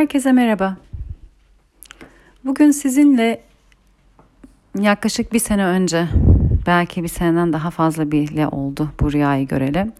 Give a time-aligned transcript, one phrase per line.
[0.00, 0.76] Herkese merhaba.
[2.44, 3.40] Bugün sizinle
[4.78, 6.08] yaklaşık bir sene önce,
[6.66, 9.92] belki bir seneden daha fazla bile oldu bu rüyayı görelim.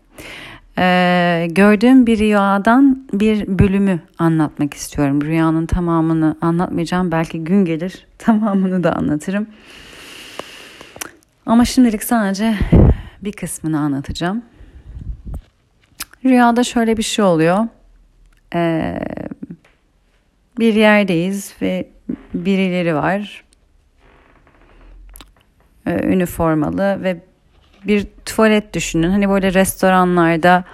[0.79, 5.23] Ee, gördüğüm bir rüyadan bir bölümü anlatmak istiyorum.
[5.23, 7.13] Rüyanın tamamını anlatmayacağım.
[7.13, 9.47] Belki gün gelir tamamını da anlatırım.
[11.47, 12.55] Ama şimdilik sadece
[13.23, 14.43] bir kısmını anlatacağım.
[16.25, 17.67] Rüyada şöyle bir şey oluyor.
[18.55, 18.99] Ee,
[20.59, 21.89] bir yerdeyiz ve
[22.35, 23.45] birileri var.
[25.87, 27.21] Ee, üniformalı ve
[27.87, 29.11] bir tuvalet düşünün.
[29.11, 30.65] Hani böyle restoranlarda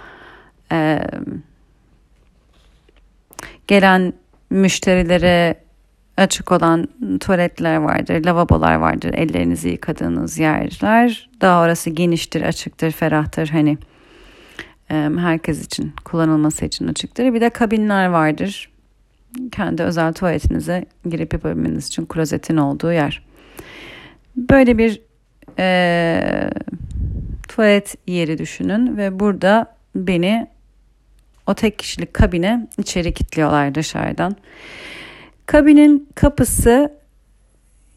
[0.71, 0.99] e,
[3.67, 4.13] gelen
[4.49, 5.55] müşterilere
[6.17, 6.87] açık olan
[7.19, 11.29] tuvaletler vardır, lavabolar vardır, ellerinizi yıkadığınız yerler.
[11.41, 13.47] Daha orası geniştir, açıktır, ferahtır.
[13.47, 13.77] Hani
[14.91, 17.33] e, herkes için kullanılması için açıktır.
[17.33, 18.69] Bir de kabinler vardır
[19.51, 23.23] kendi özel tuvaletinize girip yapabilmeniz için klozetin olduğu yer.
[24.35, 25.01] Böyle bir
[25.59, 26.49] e,
[27.47, 30.47] tuvalet yeri düşünün ve burada beni
[31.47, 34.35] o tek kişilik kabine içeri kilitliyorlar dışarıdan.
[35.45, 36.91] Kabinin kapısı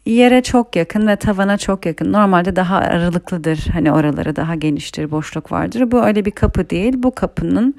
[0.05, 2.13] yere çok yakın ve tavana çok yakın.
[2.13, 3.67] Normalde daha aralıklıdır.
[3.73, 5.91] Hani oraları daha geniştir, boşluk vardır.
[5.91, 6.93] Bu öyle bir kapı değil.
[6.97, 7.75] Bu kapının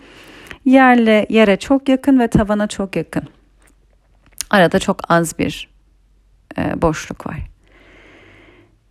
[0.65, 3.23] yerle yere çok yakın ve tavana çok yakın.
[4.53, 5.69] Arada çok az bir
[6.59, 7.37] e, boşluk var.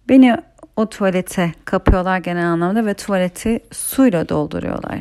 [0.10, 0.38] Beni
[0.76, 5.00] o tuvalete kapıyorlar genel anlamda ve tuvaleti suyla dolduruyorlar.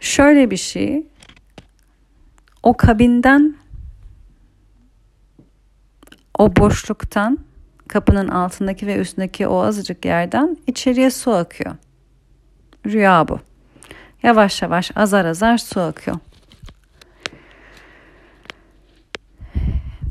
[0.00, 1.06] Şöyle bir şey,
[2.62, 3.56] o kabinden,
[6.38, 7.38] o boşluktan,
[7.88, 11.76] kapının altındaki ve üstündeki o azıcık yerden içeriye su akıyor.
[12.86, 13.40] Rüya bu.
[14.22, 16.16] Yavaş yavaş azar azar su akıyor.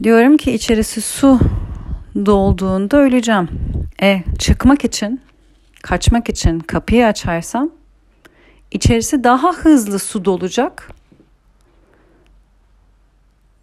[0.03, 1.39] Diyorum ki içerisi su
[2.15, 3.49] dolduğunda öleceğim.
[4.01, 5.21] E çıkmak için,
[5.83, 7.69] kaçmak için kapıyı açarsam
[8.71, 10.91] içerisi daha hızlı su dolacak.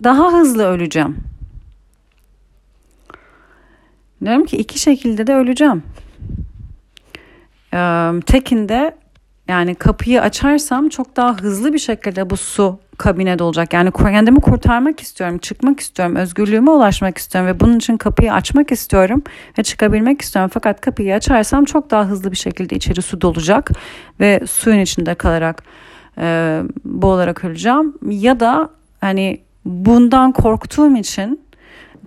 [0.05, 1.17] Daha hızlı öleceğim.
[4.25, 5.83] Diyorum ki iki şekilde de öleceğim.
[7.75, 8.97] Ee, tekinde
[9.49, 13.73] yani kapıyı açarsam çok daha hızlı bir şekilde bu su kabine dolacak.
[13.73, 19.23] Yani kendimi kurtarmak istiyorum, çıkmak istiyorum, özgürlüğüme ulaşmak istiyorum ve bunun için kapıyı açmak istiyorum
[19.59, 20.51] ve çıkabilmek istiyorum.
[20.55, 23.71] Fakat kapıyı açarsam çok daha hızlı bir şekilde içeri su dolacak
[24.21, 25.63] ve suyun içinde kalarak
[26.19, 27.95] e, boğularak öleceğim.
[28.11, 28.71] Ya da
[29.01, 31.41] hani bundan korktuğum için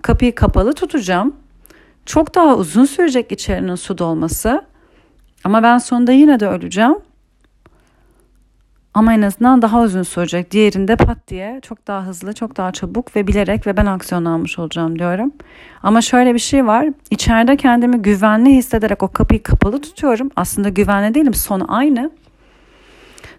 [0.02, 1.36] kapıyı kapalı tutacağım.
[2.06, 4.62] Çok daha uzun sürecek içerinin su dolması.
[5.44, 6.96] Ama ben sonunda yine de öleceğim
[8.94, 10.50] ama en azından daha uzun sürecek.
[10.50, 14.58] Diğerinde pat diye çok daha hızlı, çok daha çabuk ve bilerek ve ben aksiyon almış
[14.58, 15.32] olacağım diyorum.
[15.82, 16.86] Ama şöyle bir şey var.
[17.10, 20.30] İçeride kendimi güvenli hissederek o kapıyı kapalı tutuyorum.
[20.36, 21.34] Aslında güvenli değilim.
[21.34, 22.10] Son aynı.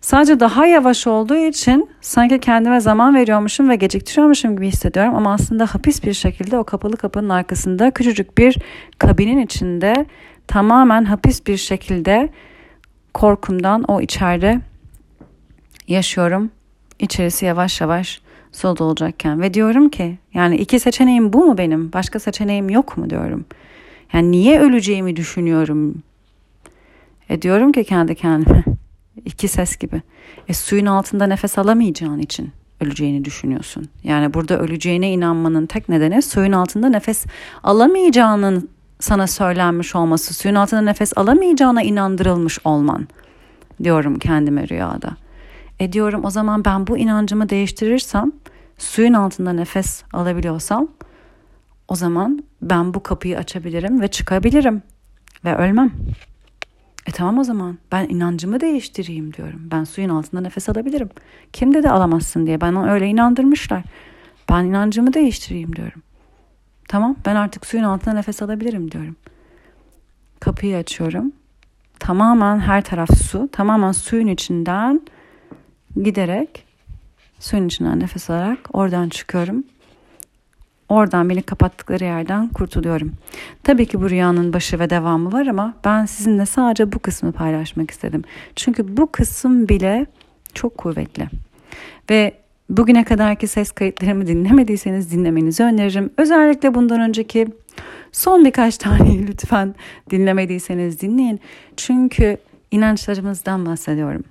[0.01, 5.15] Sadece daha yavaş olduğu için sanki kendime zaman veriyormuşum ve geciktiriyormuşum gibi hissediyorum.
[5.15, 8.57] Ama aslında hapis bir şekilde o kapalı kapının arkasında küçücük bir
[8.99, 10.05] kabinin içinde
[10.47, 12.29] tamamen hapis bir şekilde
[13.13, 14.59] korkumdan o içeride
[15.91, 16.51] yaşıyorum.
[16.99, 18.21] İçerisi yavaş yavaş
[18.51, 21.93] sol olacakken ve diyorum ki yani iki seçeneğim bu mu benim?
[21.93, 23.45] Başka seçeneğim yok mu diyorum.
[24.13, 26.03] Yani niye öleceğimi düşünüyorum.
[27.29, 28.63] E diyorum ki kendi kendime
[29.25, 30.01] iki ses gibi.
[30.47, 32.51] E suyun altında nefes alamayacağın için
[32.81, 33.89] öleceğini düşünüyorsun.
[34.03, 37.25] Yani burada öleceğine inanmanın tek nedeni suyun altında nefes
[37.63, 38.69] alamayacağının
[38.99, 43.07] sana söylenmiş olması, suyun altında nefes alamayacağına inandırılmış olman
[43.83, 45.11] diyorum kendime rüyada.
[45.81, 48.31] E diyorum o zaman ben bu inancımı değiştirirsem,
[48.77, 50.87] suyun altında nefes alabiliyorsam
[51.87, 54.81] o zaman ben bu kapıyı açabilirim ve çıkabilirim
[55.45, 55.91] ve ölmem.
[57.07, 59.61] E tamam o zaman ben inancımı değiştireyim diyorum.
[59.71, 61.09] Ben suyun altında nefes alabilirim.
[61.53, 63.83] Kim dedi alamazsın diye bana öyle inandırmışlar.
[64.49, 66.01] Ben inancımı değiştireyim diyorum.
[66.87, 69.15] Tamam ben artık suyun altında nefes alabilirim diyorum.
[70.39, 71.31] Kapıyı açıyorum.
[71.99, 73.49] Tamamen her taraf su.
[73.51, 75.01] Tamamen suyun içinden
[76.03, 76.65] giderek
[77.39, 79.63] suyun içinden nefes alarak oradan çıkıyorum.
[80.89, 83.11] Oradan beni kapattıkları yerden kurtuluyorum.
[83.63, 87.91] Tabii ki bu rüyanın başı ve devamı var ama ben sizinle sadece bu kısmı paylaşmak
[87.91, 88.23] istedim.
[88.55, 90.05] Çünkü bu kısım bile
[90.53, 91.27] çok kuvvetli.
[92.09, 92.33] Ve
[92.69, 96.09] bugüne kadarki ses kayıtlarımı dinlemediyseniz dinlemenizi öneririm.
[96.17, 97.47] Özellikle bundan önceki
[98.11, 99.75] son birkaç taneyi lütfen
[100.09, 101.39] dinlemediyseniz dinleyin.
[101.77, 102.37] Çünkü
[102.71, 104.23] inançlarımızdan bahsediyorum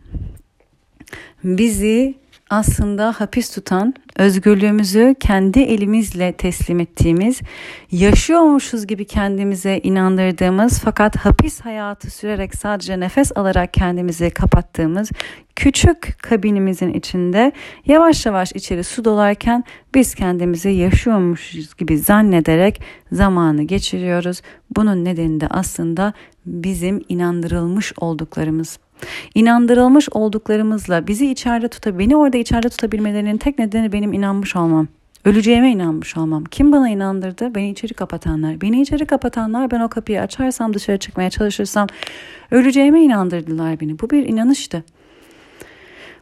[1.45, 2.15] bizi
[2.51, 7.41] aslında hapis tutan, özgürlüğümüzü kendi elimizle teslim ettiğimiz,
[7.91, 15.11] yaşıyormuşuz gibi kendimize inandırdığımız fakat hapis hayatı sürerek sadece nefes alarak kendimizi kapattığımız
[15.57, 17.53] küçük kabinimizin içinde
[17.87, 19.65] yavaş yavaş içeri su dolarken
[19.95, 24.43] biz kendimizi yaşıyormuşuz gibi zannederek zamanı geçiriyoruz.
[24.77, 26.13] Bunun nedeni de aslında
[26.47, 28.79] bizim inandırılmış olduklarımız.
[29.35, 34.89] İnandırılmış olduklarımızla bizi içeride tuta, beni orada içeride tutabilmelerinin tek nedeni benim inanmış olmam.
[35.25, 36.45] Öleceğime inanmış olmam.
[36.45, 37.55] Kim bana inandırdı?
[37.55, 38.61] Beni içeri kapatanlar.
[38.61, 41.87] Beni içeri kapatanlar ben o kapıyı açarsam dışarı çıkmaya çalışırsam
[42.51, 43.99] öleceğime inandırdılar beni.
[43.99, 44.85] Bu bir inanıştı.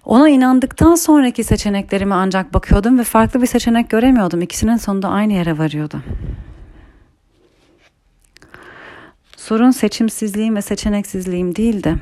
[0.05, 4.43] Ona inandıktan sonraki seçeneklerime ancak bakıyordum ve farklı bir seçenek göremiyordum.
[4.43, 6.03] İkisinin sonunda aynı yere varıyordu.
[9.37, 11.95] Sorun seçimsizliğim ve seçeneksizliğim değildi.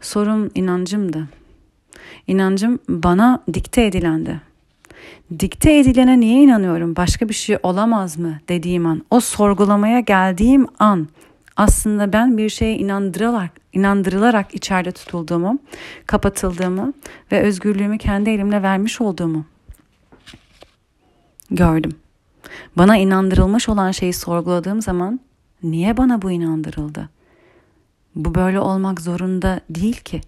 [0.00, 1.28] Sorun inancımdı.
[2.26, 4.40] İnancım bana dikte edilendi.
[5.38, 6.96] Dikte edilene niye inanıyorum?
[6.96, 11.08] Başka bir şey olamaz mı dediğim an, o sorgulamaya geldiğim an
[11.56, 15.58] aslında ben bir şeye inandırılarak, inandırılarak içeride tutulduğumu,
[16.06, 16.92] kapatıldığımı
[17.32, 19.44] ve özgürlüğümü kendi elimle vermiş olduğumu
[21.50, 21.92] gördüm.
[22.76, 25.20] Bana inandırılmış olan şeyi sorguladığım zaman
[25.62, 27.08] niye bana bu inandırıldı?
[28.18, 30.20] Bu böyle olmak zorunda değil ki.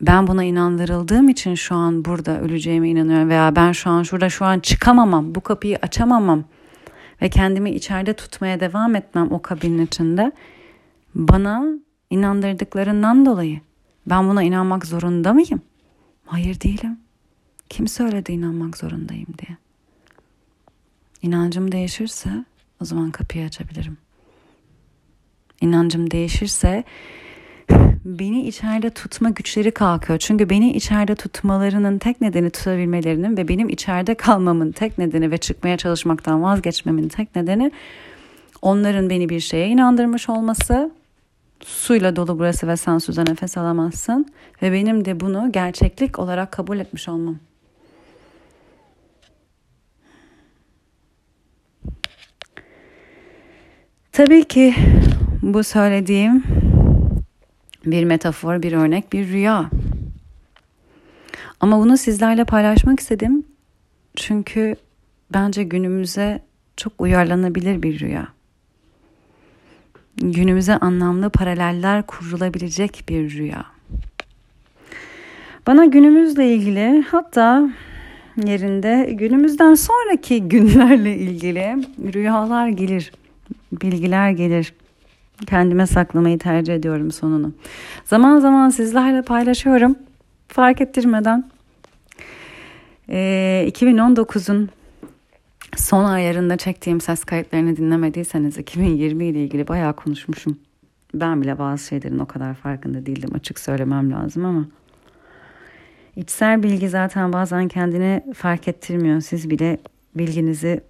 [0.00, 4.44] Ben buna inandırıldığım için şu an burada öleceğime inanıyorum veya ben şu an şurada şu
[4.44, 6.44] an çıkamamam, bu kapıyı açamamam
[7.22, 10.32] ve kendimi içeride tutmaya devam etmem o kabinin içinde
[11.14, 11.64] bana
[12.10, 13.60] inandırdıklarından dolayı
[14.06, 15.62] ben buna inanmak zorunda mıyım?
[16.26, 16.98] Hayır değilim.
[17.68, 19.56] Kim söyledi inanmak zorundayım diye?
[21.22, 22.44] İnancım değişirse
[22.82, 23.98] o zaman kapıyı açabilirim
[25.60, 26.84] inancım değişirse
[28.04, 30.18] beni içeride tutma güçleri kalkıyor.
[30.18, 35.76] Çünkü beni içeride tutmalarının tek nedeni tutabilmelerinin ve benim içeride kalmamın tek nedeni ve çıkmaya
[35.76, 37.72] çalışmaktan vazgeçmemin tek nedeni
[38.62, 40.90] onların beni bir şeye inandırmış olması.
[41.60, 44.26] Suyla dolu burası ve sen suza nefes alamazsın
[44.62, 47.36] ve benim de bunu gerçeklik olarak kabul etmiş olmam.
[54.12, 54.74] Tabii ki
[55.54, 56.44] bu söylediğim
[57.86, 59.70] bir metafor, bir örnek, bir rüya.
[61.60, 63.44] Ama bunu sizlerle paylaşmak istedim.
[64.16, 64.76] Çünkü
[65.34, 66.42] bence günümüze
[66.76, 68.28] çok uyarlanabilir bir rüya.
[70.16, 73.64] Günümüze anlamlı paraleller kurulabilecek bir rüya.
[75.66, 77.70] Bana günümüzle ilgili hatta
[78.44, 81.76] yerinde günümüzden sonraki günlerle ilgili
[82.14, 83.12] rüyalar gelir,
[83.72, 84.72] bilgiler gelir
[85.46, 87.52] kendime saklamayı tercih ediyorum sonunu.
[88.04, 89.96] Zaman zaman sizlerle paylaşıyorum.
[90.48, 91.50] Fark ettirmeden.
[93.08, 94.68] Ee, 2019'un
[95.76, 100.58] son aylarında çektiğim ses kayıtlarını dinlemediyseniz 2020 ile ilgili bayağı konuşmuşum.
[101.14, 104.66] Ben bile bazı şeylerin o kadar farkında değildim açık söylemem lazım ama.
[106.16, 109.20] İçsel bilgi zaten bazen kendini fark ettirmiyor.
[109.20, 109.78] Siz bile
[110.14, 110.80] bilginizi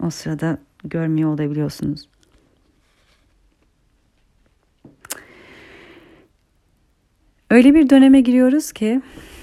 [0.00, 2.08] o sırada görmüyor olabiliyorsunuz.
[7.54, 9.00] Öyle bir döneme giriyoruz ki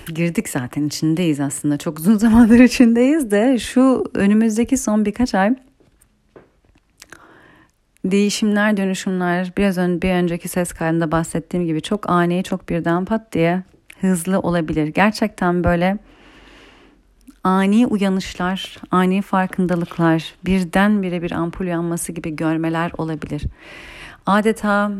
[0.07, 1.77] girdik zaten içindeyiz aslında.
[1.77, 5.55] Çok uzun zamandır içindeyiz de şu önümüzdeki son birkaç ay
[8.05, 13.33] değişimler, dönüşümler biraz ön, bir önceki ses kaydında bahsettiğim gibi çok ani, çok birden pat
[13.33, 13.63] diye
[14.01, 14.87] hızlı olabilir.
[14.87, 15.97] Gerçekten böyle
[17.43, 23.43] ani uyanışlar, ani farkındalıklar, birden bire bir ampul yanması gibi görmeler olabilir.
[24.25, 24.91] Adeta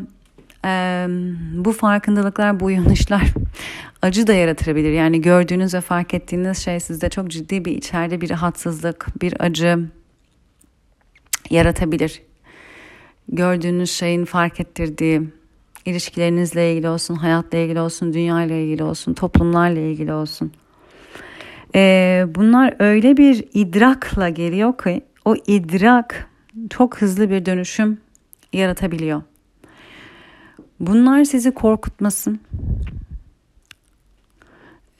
[0.64, 1.06] e,
[1.54, 3.22] bu farkındalıklar, bu uyanışlar
[4.02, 4.92] acı da yaratabilir.
[4.92, 9.78] Yani gördüğünüz ve fark ettiğiniz şey sizde çok ciddi bir içeride bir rahatsızlık, bir acı
[11.50, 12.22] yaratabilir.
[13.28, 15.22] Gördüğünüz şeyin fark ettirdiği
[15.86, 20.52] ilişkilerinizle ilgili olsun, hayatla ilgili olsun, dünya ile ilgili olsun, toplumlarla ilgili olsun.
[21.74, 26.30] Ee, bunlar öyle bir idrakla geliyor ki o idrak
[26.70, 27.98] çok hızlı bir dönüşüm
[28.52, 29.22] yaratabiliyor.
[30.82, 32.40] Bunlar sizi korkutmasın.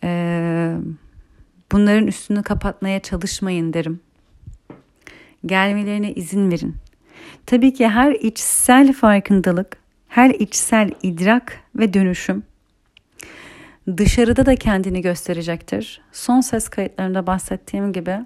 [0.04, 0.76] Ee,
[1.72, 4.00] bunların üstünü kapatmaya çalışmayın derim.
[5.46, 6.76] Gelmelerine izin verin.
[7.46, 9.76] Tabii ki her içsel farkındalık,
[10.08, 12.42] her içsel idrak ve dönüşüm
[13.96, 16.00] dışarıda da kendini gösterecektir.
[16.12, 18.18] Son ses kayıtlarında bahsettiğim gibi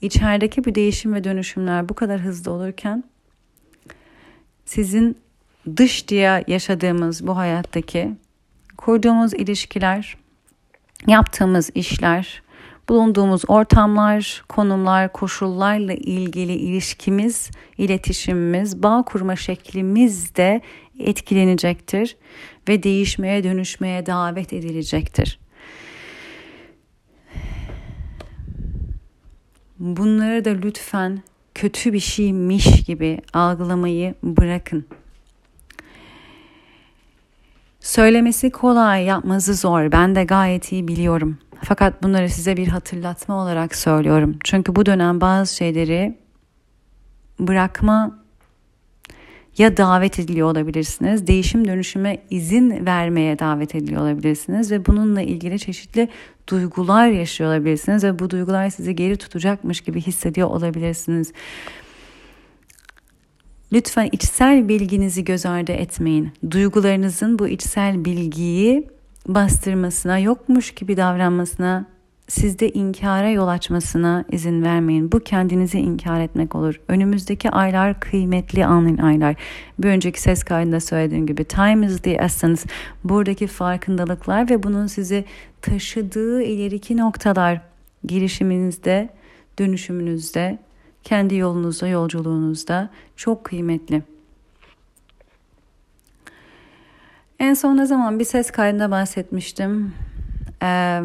[0.00, 3.04] içerideki bir değişim ve dönüşümler bu kadar hızlı olurken
[4.64, 5.16] sizin
[5.76, 8.10] dış diye yaşadığımız bu hayattaki
[8.76, 10.16] kurduğumuz ilişkiler,
[11.06, 12.42] yaptığımız işler,
[12.88, 20.60] bulunduğumuz ortamlar, konumlar, koşullarla ilgili ilişkimiz, iletişimimiz, bağ kurma şeklimiz de
[20.98, 22.16] etkilenecektir
[22.68, 25.38] ve değişmeye, dönüşmeye davet edilecektir.
[29.78, 31.22] Bunları da lütfen
[31.54, 34.86] kötü bir şeymiş gibi algılamayı bırakın.
[37.86, 39.92] Söylemesi kolay, yapması zor.
[39.92, 41.38] Ben de gayet iyi biliyorum.
[41.64, 44.38] Fakat bunları size bir hatırlatma olarak söylüyorum.
[44.44, 46.18] Çünkü bu dönem bazı şeyleri
[47.40, 48.18] bırakma
[49.58, 56.08] ya davet ediliyor olabilirsiniz, değişim dönüşüme izin vermeye davet ediliyor olabilirsiniz ve bununla ilgili çeşitli
[56.48, 61.32] duygular yaşıyor olabilirsiniz ve bu duygular sizi geri tutacakmış gibi hissediyor olabilirsiniz.
[63.72, 66.32] Lütfen içsel bilginizi göz ardı etmeyin.
[66.50, 68.88] Duygularınızın bu içsel bilgiyi
[69.28, 71.86] bastırmasına, yokmuş gibi davranmasına,
[72.28, 75.12] sizde inkara yol açmasına izin vermeyin.
[75.12, 76.80] Bu kendinizi inkar etmek olur.
[76.88, 79.36] Önümüzdeki aylar kıymetli anın aylar.
[79.78, 82.62] Bir önceki ses kaydında söylediğim gibi time is the essence.
[83.04, 85.24] Buradaki farkındalıklar ve bunun sizi
[85.62, 87.60] taşıdığı ileriki noktalar
[88.04, 89.08] girişiminizde,
[89.58, 90.58] dönüşümünüzde,
[91.06, 94.02] kendi yolunuzda, yolculuğunuzda çok kıymetli.
[97.38, 99.94] En son ne zaman bir ses kaydında bahsetmiştim.
[100.62, 101.00] Ee,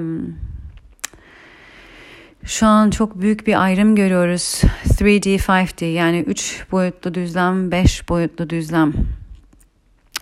[2.43, 4.61] şu an çok büyük bir ayrım görüyoruz.
[4.85, 8.93] 3D, 5D yani 3 boyutlu düzlem, 5 boyutlu düzlem.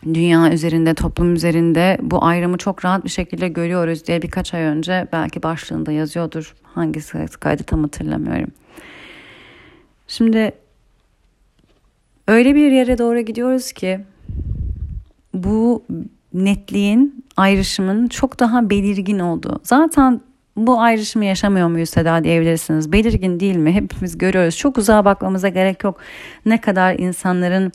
[0.06, 5.08] Dünya üzerinde, toplum üzerinde bu ayrımı çok rahat bir şekilde görüyoruz diye birkaç ay önce
[5.14, 6.56] belki başlığında yazıyordur.
[6.64, 8.52] Hangisi kaydı tam hatırlamıyorum.
[10.10, 10.52] Şimdi
[12.28, 14.00] öyle bir yere doğru gidiyoruz ki
[15.34, 15.84] bu
[16.34, 19.60] netliğin, ayrışımın çok daha belirgin olduğu.
[19.64, 20.22] Zaten
[20.56, 22.92] bu ayrışımı yaşamıyor muyuz Seda diyebilirsiniz.
[22.92, 23.72] Belirgin değil mi?
[23.72, 24.58] Hepimiz görüyoruz.
[24.58, 26.00] Çok uzağa bakmamıza gerek yok.
[26.46, 27.72] Ne kadar insanların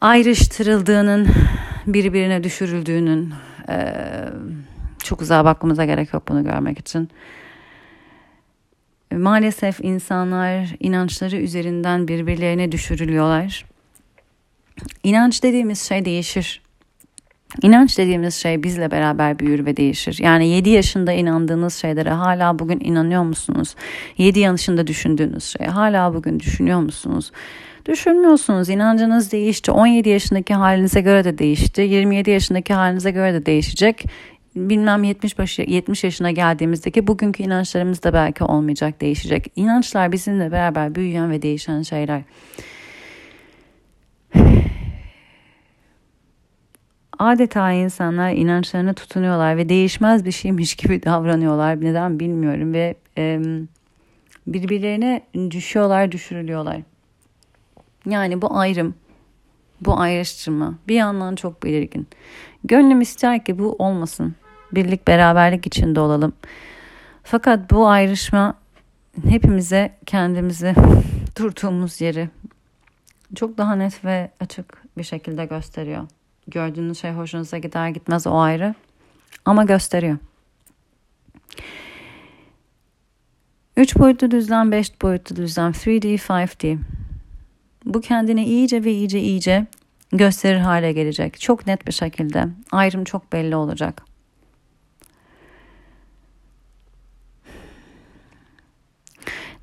[0.00, 1.28] ayrıştırıldığının,
[1.86, 3.32] birbirine düşürüldüğünün
[5.04, 7.08] çok uzağa bakmamıza gerek yok bunu görmek için.
[9.12, 13.64] Maalesef insanlar inançları üzerinden birbirlerine düşürülüyorlar.
[15.02, 16.62] İnanç dediğimiz şey değişir.
[17.62, 20.18] İnanç dediğimiz şey bizle beraber büyür ve değişir.
[20.20, 23.74] Yani 7 yaşında inandığınız şeylere hala bugün inanıyor musunuz?
[24.18, 27.32] 7 yaşında düşündüğünüz şeye hala bugün düşünüyor musunuz?
[27.86, 28.68] Düşünmüyorsunuz.
[28.68, 29.70] İnancınız değişti.
[29.70, 31.82] 17 yaşındaki halinize göre de değişti.
[31.82, 34.04] 27 yaşındaki halinize göre de değişecek.
[34.56, 39.52] Bilmem 70 başı 70 yaşına geldiğimizdeki bugünkü inançlarımız da belki olmayacak, değişecek.
[39.56, 42.22] İnançlar bizimle beraber büyüyen ve değişen şeyler.
[47.18, 51.80] adeta insanlar inançlarına tutunuyorlar ve değişmez bir şeymiş gibi davranıyorlar.
[51.80, 53.40] Neden bilmiyorum ve e,
[54.46, 56.80] birbirlerine düşüyorlar, düşürülüyorlar.
[58.06, 58.94] Yani bu ayrım,
[59.80, 62.06] bu ayrıştırma bir yandan çok belirgin.
[62.64, 64.34] Gönlüm ister ki bu olmasın.
[64.76, 66.32] Birlik, beraberlik içinde olalım.
[67.22, 68.54] Fakat bu ayrışma
[69.28, 70.74] hepimize kendimizi
[71.38, 72.28] durduğumuz yeri
[73.34, 76.08] çok daha net ve açık bir şekilde gösteriyor.
[76.48, 78.74] Gördüğünüz şey hoşunuza gider gitmez o ayrı.
[79.44, 80.18] Ama gösteriyor.
[83.76, 86.78] 3 boyutlu düzlem, 5 boyutlu düzlem, 3D, 5D.
[87.84, 89.66] Bu kendini iyice ve iyice iyice
[90.12, 91.40] gösterir hale gelecek.
[91.40, 92.46] Çok net bir şekilde.
[92.72, 94.02] Ayrım çok belli olacak.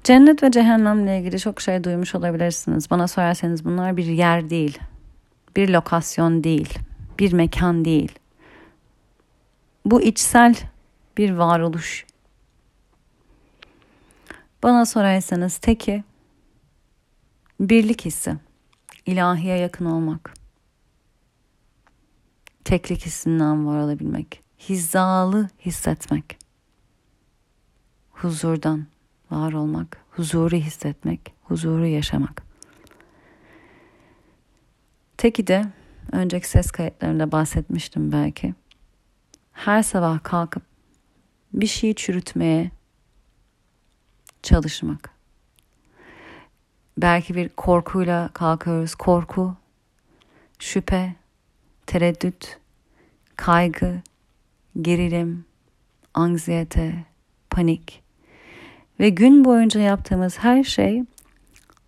[0.03, 2.89] Cennet ve cehennemle ilgili çok şey duymuş olabilirsiniz.
[2.91, 4.79] Bana sorarsanız bunlar bir yer değil
[5.55, 6.79] bir lokasyon değil,
[7.19, 8.19] bir mekan değil.
[9.85, 10.55] Bu içsel
[11.17, 12.05] bir varoluş.
[14.63, 16.03] Bana sorarsanız teki
[17.59, 18.35] birlik hissi,
[19.05, 20.33] ilahiye yakın olmak,
[22.63, 26.37] teklik hissinden var olabilmek, hizalı hissetmek,
[28.11, 28.85] huzurdan
[29.33, 32.43] var olmak, huzuru hissetmek, huzuru yaşamak.
[35.17, 35.65] Teki de
[36.11, 38.53] önceki ses kayıtlarında bahsetmiştim belki.
[39.51, 40.63] Her sabah kalkıp
[41.53, 42.71] bir şey çürütmeye
[44.43, 45.09] çalışmak.
[46.97, 48.95] Belki bir korkuyla kalkıyoruz.
[48.95, 49.55] Korku,
[50.59, 51.15] şüphe,
[51.85, 52.59] tereddüt,
[53.35, 54.01] kaygı,
[54.81, 55.45] gerilim,
[56.13, 57.05] anksiyete,
[57.49, 58.02] panik
[58.99, 61.03] ve gün boyunca yaptığımız her şey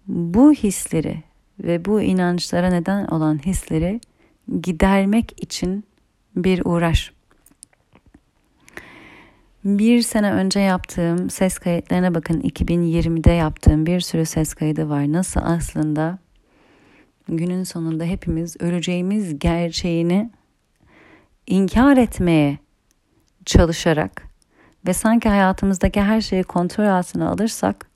[0.08, 1.24] bu hisleri
[1.60, 4.02] ve bu inançlara neden olan hisleri
[4.62, 5.84] gidermek için
[6.36, 7.12] bir uğraş.
[9.66, 15.12] Bir sene önce yaptığım ses kayıtlarına bakın 2020'de yaptığım bir sürü ses kaydı var.
[15.12, 16.18] Nasıl aslında
[17.30, 20.30] günün sonunda hepimiz öleceğimiz gerçeğini
[21.48, 22.58] inkar etmeye
[23.46, 24.25] çalışarak
[24.88, 27.88] ve sanki hayatımızdaki her şeyi kontrol altına alırsak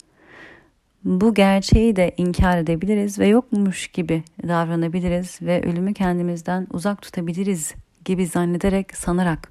[1.04, 8.26] bu gerçeği de inkar edebiliriz ve yokmuş gibi davranabiliriz ve ölümü kendimizden uzak tutabiliriz gibi
[8.26, 9.48] zannederek, sanarak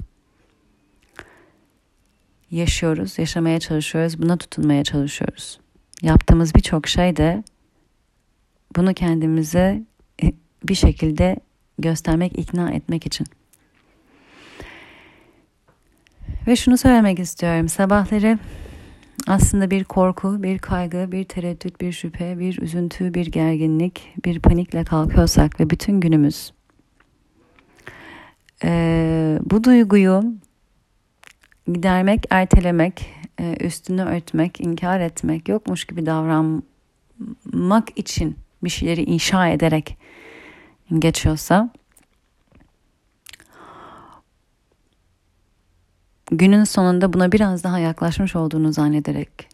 [2.51, 5.59] yaşıyoruz, yaşamaya çalışıyoruz, buna tutunmaya çalışıyoruz.
[6.01, 7.43] Yaptığımız birçok şey de
[8.75, 9.83] bunu kendimize
[10.23, 11.35] e, bir şekilde
[11.79, 13.27] göstermek, ikna etmek için.
[16.47, 17.69] Ve şunu söylemek istiyorum.
[17.69, 18.39] Sabahları
[19.27, 24.83] aslında bir korku, bir kaygı, bir tereddüt, bir şüphe, bir üzüntü, bir gerginlik, bir panikle
[24.83, 26.51] kalkıyorsak ve bütün günümüz
[28.63, 30.23] e, bu duyguyu
[31.67, 33.05] gidermek, ertelemek,
[33.39, 39.97] e, üstünü örtmek, inkar etmek, yokmuş gibi davranmak için bir şeyleri inşa ederek
[40.99, 41.69] geçiyorsa
[46.31, 49.47] günün sonunda buna biraz daha yaklaşmış olduğunu zannederek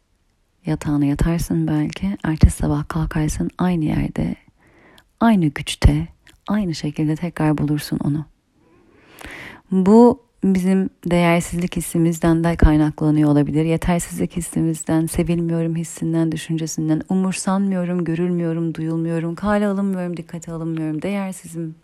[0.65, 2.17] yatağına yatarsın belki.
[2.23, 4.35] Ertesi sabah kalkarsın aynı yerde,
[5.19, 6.07] aynı güçte,
[6.47, 8.25] aynı şekilde tekrar bulursun onu.
[9.71, 13.65] Bu bizim değersizlik hissimizden de kaynaklanıyor olabilir.
[13.65, 21.75] Yetersizlik hissimizden, sevilmiyorum hissinden, düşüncesinden, umursanmıyorum, görülmüyorum, duyulmuyorum, kale alınmıyorum, dikkate alınmıyorum, değersizim.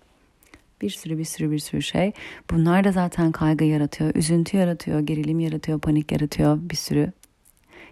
[0.82, 2.12] Bir sürü bir sürü bir sürü şey.
[2.52, 7.12] Bunlar da zaten kaygı yaratıyor, üzüntü yaratıyor, gerilim yaratıyor, panik yaratıyor bir sürü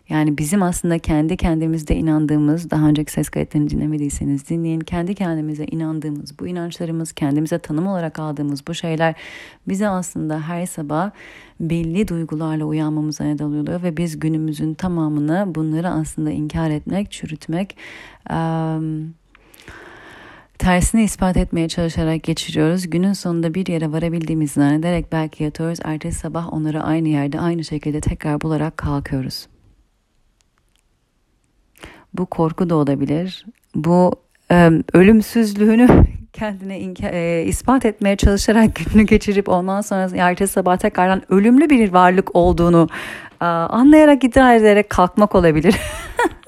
[0.10, 4.80] yani bizim aslında kendi kendimizde inandığımız, daha önceki ses kayıtlarını dinlemediyseniz dinleyin.
[4.80, 9.16] Kendi kendimize inandığımız, bu inançlarımız, kendimize tanım olarak aldığımız bu şeyler
[9.68, 11.12] bize aslında her sabah
[11.60, 17.78] belli duygularla uyanmamıza neden oluyor ve biz günümüzün tamamını bunları aslında inkar etmek, çürütmek,
[20.60, 22.90] tersini ispat etmeye çalışarak geçiriyoruz.
[22.90, 25.80] Günün sonunda bir yere varabildiğimizi zannederek belki yatıyoruz.
[25.84, 29.48] Ertesi sabah onları aynı yerde aynı şekilde tekrar bularak kalkıyoruz.
[32.14, 33.46] Bu korku da olabilir.
[33.76, 34.12] Bu
[34.52, 35.88] e, ölümsüzlüğünü
[36.34, 41.94] kendine inka, e, ispat etmeye çalışarak gününü geçirip ondan sonra ertesi sabah tekrardan ölümlü bir
[41.94, 42.88] varlık olduğunu
[43.42, 45.76] e, anlayarak iddia ederek kalkmak olabilir.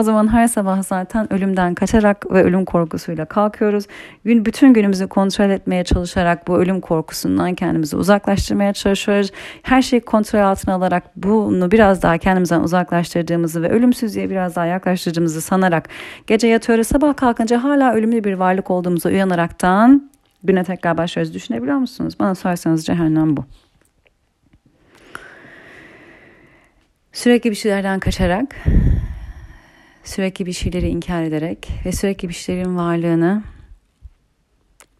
[0.00, 3.84] O zaman her sabah zaten ölümden kaçarak ve ölüm korkusuyla kalkıyoruz.
[4.24, 9.30] Gün bütün günümüzü kontrol etmeye çalışarak bu ölüm korkusundan kendimizi uzaklaştırmaya çalışıyoruz.
[9.62, 15.40] Her şeyi kontrol altına alarak bunu biraz daha kendimizden uzaklaştırdığımızı ve ölümsüzlüğe biraz daha yaklaştırdığımızı
[15.40, 15.88] sanarak
[16.26, 16.86] gece yatıyoruz.
[16.86, 20.10] Sabah kalkınca hala ölümlü bir varlık olduğumuzu uyanaraktan
[20.44, 21.34] güne tekrar başlıyoruz.
[21.34, 22.14] Düşünebiliyor musunuz?
[22.20, 23.44] Bana sorarsanız cehennem bu.
[27.12, 28.56] Sürekli bir şeylerden kaçarak
[30.04, 33.42] sürekli bir şeyleri inkar ederek ve sürekli bir şeylerin varlığını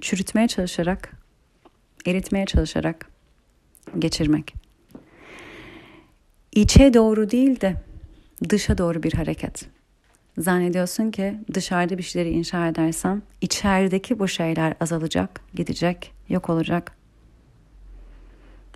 [0.01, 1.13] çürütmeye çalışarak,
[2.07, 3.11] eritmeye çalışarak
[3.99, 4.55] geçirmek.
[6.53, 7.77] İçe doğru değil de
[8.49, 9.67] dışa doğru bir hareket.
[10.39, 16.97] Zannediyorsun ki dışarıda bir şeyleri inşa edersen içerideki bu şeyler azalacak, gidecek, yok olacak.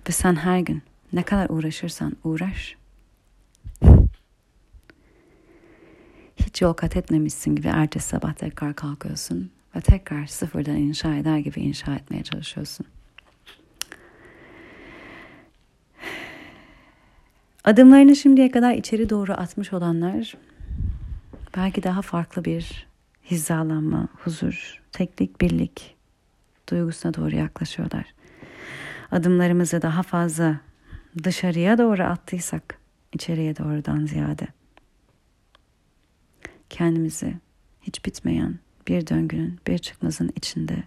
[0.09, 0.83] Ve sen her gün
[1.13, 2.75] ne kadar uğraşırsan uğraş
[6.55, 11.61] hiç yol kat etmemişsin gibi ertesi sabah tekrar kalkıyorsun ve tekrar sıfırdan inşa eder gibi
[11.61, 12.85] inşa etmeye çalışıyorsun.
[17.63, 20.33] Adımlarını şimdiye kadar içeri doğru atmış olanlar
[21.57, 22.87] belki daha farklı bir
[23.31, 25.95] hizalanma, huzur, teklik, birlik
[26.69, 28.05] duygusuna doğru yaklaşıyorlar.
[29.11, 30.59] Adımlarımızı daha fazla
[31.23, 32.79] dışarıya doğru attıysak
[33.13, 34.47] içeriye doğrudan ziyade
[36.75, 37.33] kendimizi
[37.81, 40.83] hiç bitmeyen bir döngünün, bir çıkmazın içinde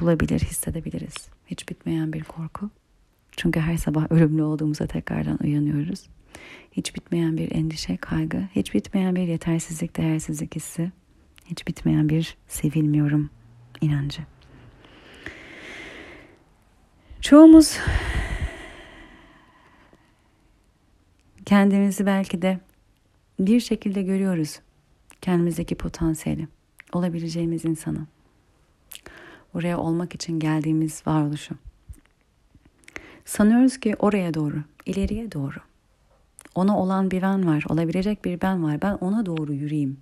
[0.00, 1.14] bulabilir, hissedebiliriz.
[1.46, 2.70] Hiç bitmeyen bir korku.
[3.36, 6.08] Çünkü her sabah ölümlü olduğumuza tekrardan uyanıyoruz.
[6.72, 10.92] Hiç bitmeyen bir endişe, kaygı, hiç bitmeyen bir yetersizlik, değersizlik hissi,
[11.46, 13.30] hiç bitmeyen bir sevilmiyorum
[13.80, 14.22] inancı.
[17.20, 17.78] Çoğumuz
[21.46, 22.60] kendimizi belki de
[23.38, 24.60] bir şekilde görüyoruz
[25.22, 26.48] kendimizdeki potansiyeli,
[26.92, 28.06] olabileceğimiz insanı,
[29.54, 31.54] oraya olmak için geldiğimiz varoluşu.
[33.24, 35.58] Sanıyoruz ki oraya doğru, ileriye doğru.
[36.54, 38.82] Ona olan bir ben var, olabilecek bir ben var.
[38.82, 39.96] Ben ona doğru yürüyeyim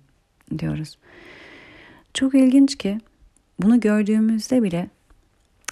[0.59, 0.97] diyoruz.
[2.13, 2.99] Çok ilginç ki
[3.59, 4.89] bunu gördüğümüzde bile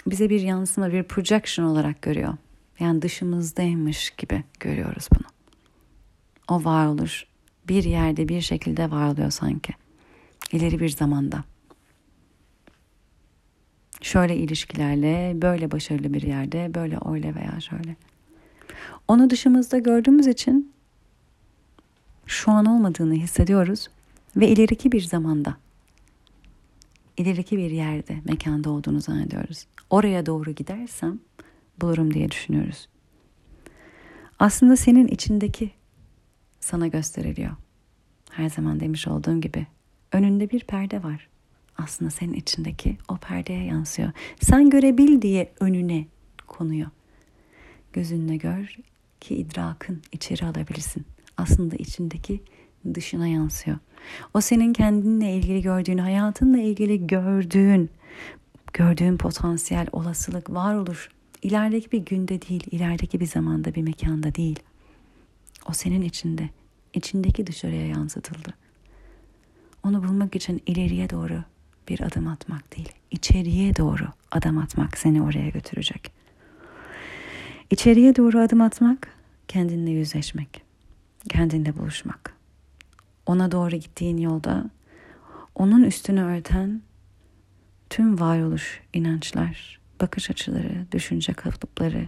[0.07, 2.33] bize bir yansıma, bir projection olarak görüyor.
[2.79, 5.27] Yani dışımızdaymış gibi görüyoruz bunu.
[6.57, 7.25] O varoluş
[7.69, 9.73] bir yerde bir şekilde var oluyor sanki.
[10.51, 11.43] İleri bir zamanda.
[14.01, 17.95] Şöyle ilişkilerle, böyle başarılı bir yerde, böyle öyle veya şöyle.
[19.07, 20.71] Onu dışımızda gördüğümüz için
[22.25, 23.87] şu an olmadığını hissediyoruz
[24.35, 25.57] ve ileriki bir zamanda,
[27.17, 29.67] ileriki bir yerde, mekanda olduğunu zannediyoruz.
[29.89, 31.19] Oraya doğru gidersem
[31.81, 32.87] bulurum diye düşünüyoruz.
[34.39, 35.71] Aslında senin içindeki
[36.67, 37.51] sana gösteriliyor.
[38.31, 39.67] Her zaman demiş olduğum gibi
[40.11, 41.27] önünde bir perde var.
[41.77, 44.11] Aslında senin içindeki o perdeye yansıyor.
[44.41, 46.05] Sen görebil diye önüne
[46.47, 46.89] konuyor.
[47.93, 48.75] Gözünle gör
[49.21, 51.05] ki idrakın içeri alabilirsin.
[51.37, 52.41] Aslında içindeki
[52.93, 53.77] dışına yansıyor.
[54.33, 57.89] O senin kendinle ilgili gördüğün, hayatınla ilgili gördüğün,
[58.73, 61.09] gördüğün potansiyel, olasılık, varoluş
[61.41, 64.59] ilerideki bir günde değil, ilerideki bir zamanda, bir mekanda değil.
[65.69, 66.49] O senin içinde,
[66.93, 68.53] içindeki dışarıya yansıtıldı.
[69.83, 71.43] Onu bulmak için ileriye doğru
[71.89, 76.11] bir adım atmak değil, içeriye doğru adım atmak seni oraya götürecek.
[77.71, 79.07] İçeriye doğru adım atmak,
[79.47, 80.61] kendinle yüzleşmek,
[81.29, 82.33] kendinle buluşmak.
[83.25, 84.69] Ona doğru gittiğin yolda
[85.55, 86.81] onun üstünü örten
[87.89, 92.07] tüm varoluş inançlar, bakış açıları, düşünce kalıpları,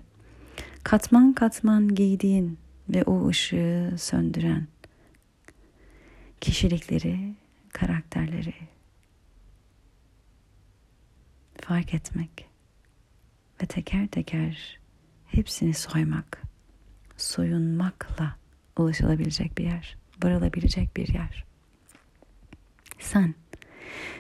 [0.84, 2.58] katman katman giydiğin
[2.90, 4.68] ve o ışığı söndüren
[6.42, 7.34] kişilikleri,
[7.74, 8.54] karakterleri
[11.62, 12.50] fark etmek
[13.62, 14.80] ve teker teker
[15.28, 16.42] hepsini soymak,
[17.18, 18.36] soyunmakla
[18.78, 21.46] ulaşılabilecek bir yer, varılabilecek bir yer.
[23.00, 23.36] Sen,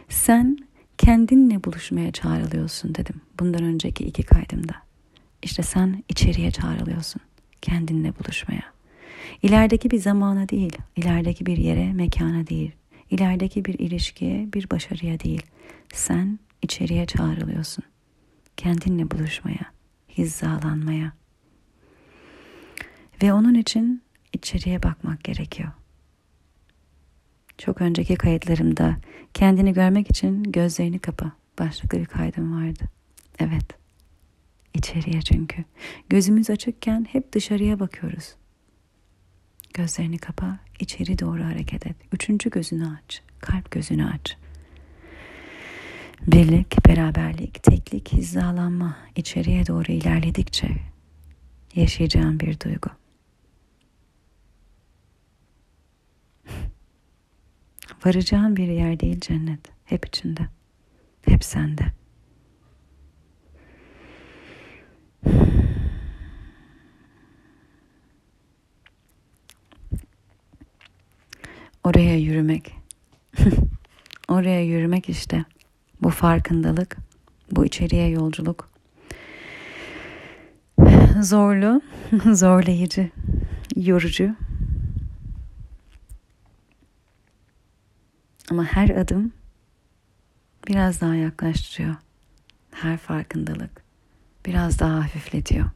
[0.09, 0.57] sen
[0.97, 4.75] kendinle buluşmaya çağrılıyorsun dedim bundan önceki iki kaydımda.
[5.43, 7.21] İşte sen içeriye çağrılıyorsun
[7.61, 8.63] kendinle buluşmaya.
[9.43, 12.71] İlerideki bir zamana değil, ilerideki bir yere, mekana değil,
[13.09, 15.41] ilerideki bir ilişkiye, bir başarıya değil.
[15.93, 17.83] Sen içeriye çağrılıyorsun.
[18.57, 19.71] Kendinle buluşmaya,
[20.17, 21.13] hizalanmaya.
[23.23, 24.01] Ve onun için
[24.33, 25.71] içeriye bakmak gerekiyor.
[27.57, 28.97] Çok önceki kayıtlarımda
[29.33, 32.83] kendini görmek için gözlerini kapa başlıklı bir kaydım vardı.
[33.39, 33.78] Evet.
[34.73, 35.63] İçeriye çünkü.
[36.09, 38.35] Gözümüz açıkken hep dışarıya bakıyoruz.
[39.73, 41.95] Gözlerini kapa, içeri doğru hareket et.
[42.11, 44.37] Üçüncü gözünü aç, kalp gözünü aç.
[46.27, 50.69] Birlik, beraberlik, teklik, hizalanma içeriye doğru ilerledikçe
[51.75, 52.89] yaşayacağın bir duygu.
[58.05, 59.59] Varacağın bir yer değil cennet.
[59.85, 60.41] Hep içinde.
[61.25, 61.98] Hep sende.
[71.89, 72.75] Oraya yürümek.
[74.27, 75.45] Oraya yürümek işte.
[76.01, 76.97] Bu farkındalık,
[77.51, 78.69] bu içeriye yolculuk.
[81.21, 81.81] Zorlu,
[82.33, 83.09] zorlayıcı,
[83.75, 84.35] yorucu
[88.51, 89.31] Ama her adım
[90.67, 91.95] biraz daha yaklaştırıyor.
[92.71, 93.83] Her farkındalık
[94.45, 95.69] biraz daha hafifletiyor.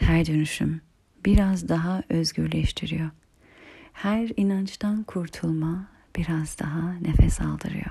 [0.00, 0.80] Her dönüşüm
[1.24, 3.10] biraz daha özgürleştiriyor.
[3.96, 7.90] Her inançtan kurtulma biraz daha nefes aldırıyor.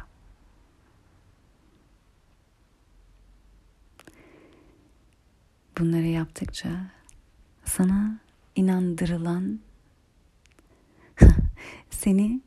[5.79, 6.91] Bunları yaptıkça
[7.65, 8.19] sana
[8.55, 9.59] inandırılan
[11.89, 12.41] seni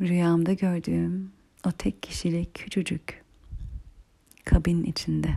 [0.00, 1.32] rüyamda gördüğüm
[1.66, 3.24] o tek kişilik küçücük
[4.44, 5.34] kabin içinde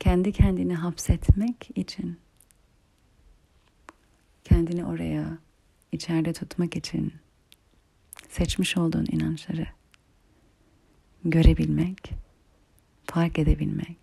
[0.00, 2.25] kendi kendini hapsetmek için
[4.46, 5.38] kendini oraya
[5.92, 7.12] içeride tutmak için
[8.28, 9.66] seçmiş olduğun inançları
[11.24, 12.10] görebilmek,
[13.04, 13.98] fark edebilmek.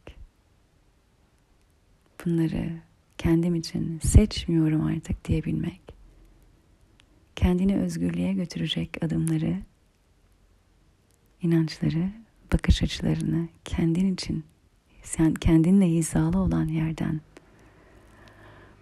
[2.26, 2.82] Bunları
[3.18, 5.82] kendim için seçmiyorum artık diyebilmek
[7.36, 9.58] kendini özgürlüğe götürecek adımları,
[11.42, 12.10] inançları,
[12.54, 14.44] bakış açılarını kendin için,
[15.04, 17.22] sen kendinle hizalı olan yerden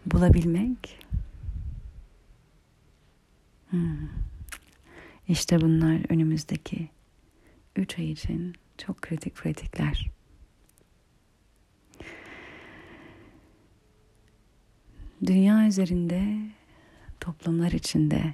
[0.06, 1.00] bulabilmek.
[3.72, 4.10] Hmm.
[5.28, 6.90] İşte bunlar önümüzdeki
[7.76, 10.12] üç ay için çok kritik pratikler.
[15.26, 16.38] Dünya üzerinde
[17.20, 18.34] toplumlar içinde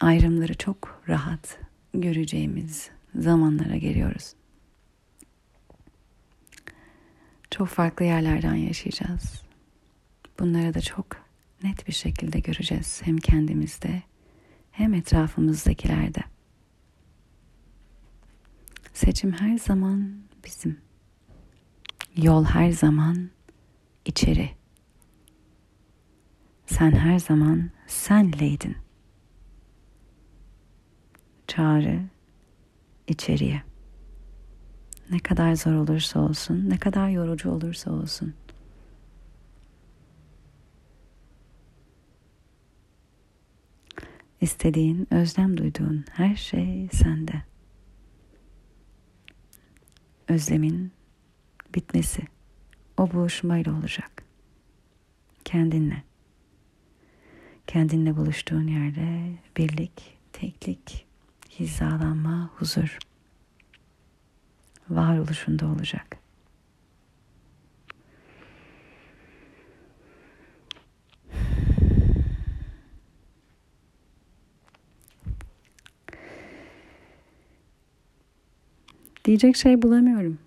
[0.00, 1.58] ayrımları çok rahat
[1.94, 4.34] göreceğimiz zamanlara geliyoruz.
[7.52, 9.42] çok farklı yerlerden yaşayacağız.
[10.38, 11.06] Bunları da çok
[11.62, 14.02] net bir şekilde göreceğiz hem kendimizde
[14.72, 16.20] hem etrafımızdakilerde.
[18.92, 20.80] Seçim her zaman bizim.
[22.16, 23.30] Yol her zaman
[24.04, 24.50] içeri.
[26.66, 28.76] Sen her zaman senleydin.
[31.46, 32.02] Çağrı
[33.08, 33.62] içeriye.
[35.10, 38.34] Ne kadar zor olursa olsun, ne kadar yorucu olursa olsun.
[44.42, 47.42] İstediğin, özlem duyduğun her şey sende.
[50.28, 50.92] Özlemin
[51.74, 52.22] bitmesi
[52.96, 54.24] o buluşmayla olacak.
[55.44, 56.02] Kendinle.
[57.66, 61.06] Kendinle buluştuğun yerde birlik, teklik,
[61.60, 62.98] hizalanma, huzur
[64.90, 66.21] varoluşunda olacak.
[79.32, 80.38] Diyecek şey bulamıyorum.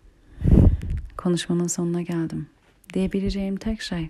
[1.17, 2.49] Konuşmanın sonuna geldim.
[2.93, 4.09] Diyebileceğim tek şey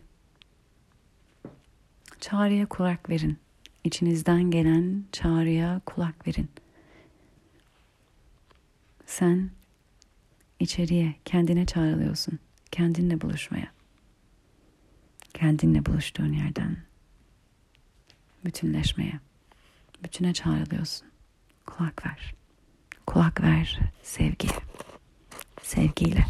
[2.20, 3.38] çağrıya kulak verin.
[3.84, 6.50] İçinizden gelen çağrıya kulak verin.
[9.06, 9.50] Sen
[10.60, 12.40] içeriye, kendine çağrılıyorsun.
[12.72, 13.72] Kendinle buluşmaya.
[15.34, 16.78] Kendinle buluştuğun yerden
[18.46, 19.20] bütünleşmeye.
[20.04, 21.08] Bütüne çağrılıyorsun.
[21.66, 22.36] Kulak ver.
[23.08, 24.54] Kulak ver sevgiye.
[25.64, 26.26] Sevgiyle.